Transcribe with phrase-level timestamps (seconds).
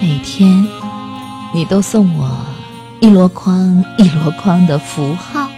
[0.00, 0.66] 每天，
[1.54, 2.30] 你都送我
[3.00, 5.48] 一箩筐一箩筐的符号，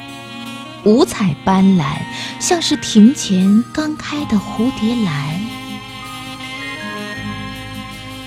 [0.85, 1.99] 五彩斑斓，
[2.39, 5.41] 像是庭前刚开的蝴蝶兰。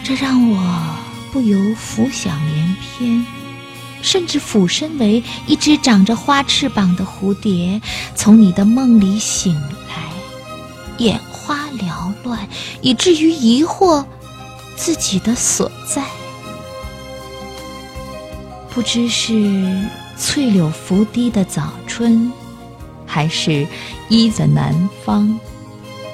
[0.04, 0.96] 这让我
[1.32, 3.25] 不由浮想联翩，
[4.02, 7.82] 甚至俯身为一只长着花翅膀的蝴蝶，
[8.16, 9.55] 从你的梦里醒
[9.88, 10.12] 来，
[10.98, 12.48] 眼花缭乱，
[12.82, 14.05] 以至于疑惑。
[14.75, 16.03] 自己的所在，
[18.70, 22.31] 不知是翠柳拂堤的早春，
[23.05, 23.67] 还是
[24.09, 25.39] 依在南方，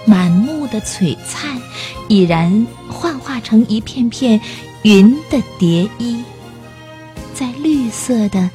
[0.05, 1.61] 满目的璀璨
[2.07, 4.39] 已然幻化成一片片
[4.83, 6.23] 云的蝶衣，
[7.33, 8.49] 在绿色的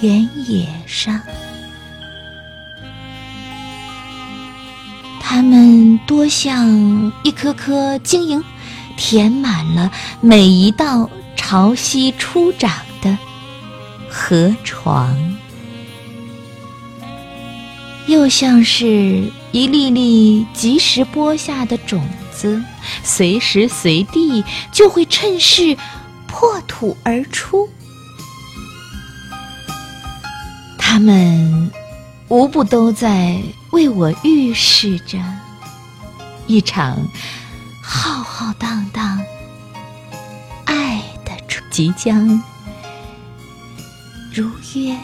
[0.00, 1.20] 原野上。
[5.34, 8.44] 它们多像一颗颗晶莹。
[8.98, 13.16] 填满了每一道潮汐初长的
[14.10, 15.16] 河床，
[18.06, 22.62] 又像是一粒粒及时播下的种子，
[23.02, 25.74] 随时随地就会趁势
[26.26, 27.66] 破土而出。
[30.76, 31.70] 它们
[32.32, 33.38] 无不都在
[33.72, 35.18] 为我预示着
[36.46, 36.98] 一场。
[37.82, 39.22] 浩浩荡荡，
[40.64, 41.32] 爱的
[41.70, 42.42] 即将
[44.32, 44.96] 如约。